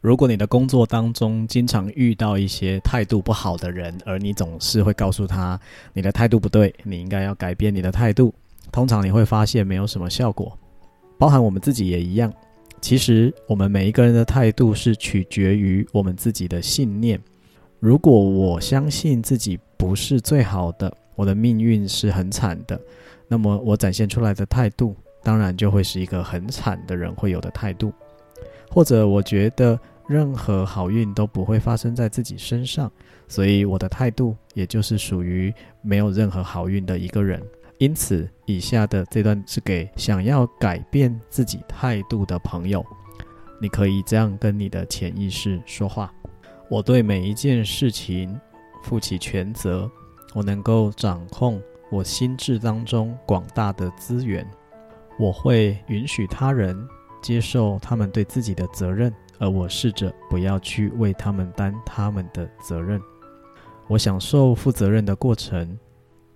[0.00, 5.60] 如果你的工作当中经常遇到一些态度不好的人，而你总是会告诉他
[5.92, 8.32] 你的态度不对，你应该要改变你的态度，
[8.72, 10.58] 通常你会发现没有什么效果。
[11.18, 12.32] 包含我们自己也一样。
[12.80, 17.20] 其实我们每一个人的态度是取决于我们自己的信念。
[17.78, 22.80] 如果我相信自己不是最好的，我的命运是很惨的，
[23.28, 27.92] 那么我展现出来的态度，当然就会是一个很惨的人会有的态度。
[28.70, 32.90] 或者我觉得任何好运都不会发生在自己身上，
[33.28, 35.52] 所以我的态度也就是属于
[35.82, 37.42] 没有任何好运的一个人。
[37.78, 42.84] 因此，以下的这段是给想要改变自己态度的朋友，
[43.60, 46.12] 你可以这样跟你的潜意识说话：
[46.68, 48.38] 我对每一件事情
[48.82, 49.90] 负起全责，
[50.34, 51.60] 我能够掌控
[51.90, 54.46] 我心智当中广大的资源，
[55.18, 56.76] 我会允许他人。
[57.20, 63.00] 接受他们对自己的责任，而我试着不要去为他们担他们的责任。
[63.86, 65.78] 我享受负责任的过程，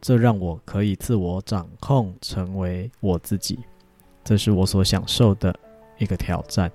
[0.00, 3.58] 这让我可以自我掌控，成为我自己。
[4.22, 5.58] 这是我所享受的
[5.96, 6.70] 一个挑战。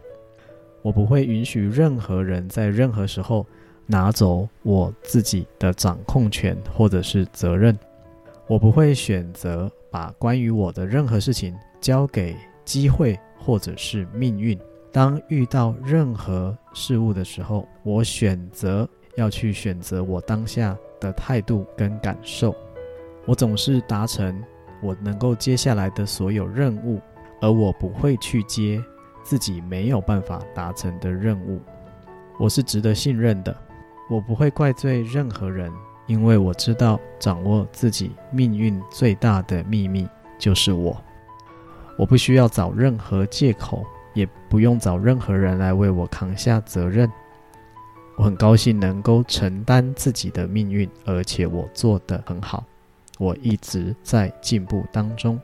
[0.82, 3.46] 我不会允许任何人在任何时候
[3.86, 7.78] 拿走我自己的掌控权或者是责任。
[8.48, 13.18] 我不会选择把关于我的任何事情交给机会。
[13.44, 14.58] 或者是命运。
[14.92, 22.56] 当遇到任何事物的时候，我选择要去选择我当下的态度跟感受。
[23.26, 24.44] 我总是达成
[24.82, 27.02] 我能够接下来的所有任务，
[27.42, 28.84] 而我不会去接
[29.24, 31.60] 自己没有办法达成的任务。
[32.38, 33.56] 我是值得信任的，
[34.10, 35.72] 我不会怪罪任何人，
[36.06, 41.02] 因为我知道掌握自己命运最大的秘密就是我。
[41.98, 47.12] 我不需要找任何借口，也不用找任何人来为我扛下责任。
[48.16, 52.64] 我很高兴能够承担自己的命运，而且我做得很好。
[53.20, 55.40] 我一直在进步当中。